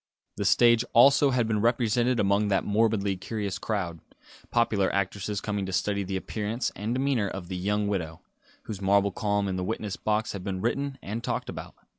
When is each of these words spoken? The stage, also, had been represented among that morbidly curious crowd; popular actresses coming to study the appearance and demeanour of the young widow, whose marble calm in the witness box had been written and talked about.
The 0.37 0.45
stage, 0.45 0.83
also, 0.93 1.29
had 1.29 1.47
been 1.47 1.61
represented 1.61 2.19
among 2.19 2.47
that 2.47 2.65
morbidly 2.65 3.15
curious 3.17 3.59
crowd; 3.59 3.99
popular 4.49 4.91
actresses 4.91 5.41
coming 5.41 5.63
to 5.67 5.71
study 5.71 6.01
the 6.01 6.17
appearance 6.17 6.71
and 6.75 6.95
demeanour 6.95 7.27
of 7.27 7.49
the 7.49 7.55
young 7.55 7.87
widow, 7.87 8.21
whose 8.63 8.81
marble 8.81 9.11
calm 9.11 9.47
in 9.47 9.57
the 9.57 9.63
witness 9.63 9.97
box 9.97 10.31
had 10.31 10.43
been 10.43 10.59
written 10.59 10.97
and 11.03 11.23
talked 11.23 11.49
about. 11.49 11.75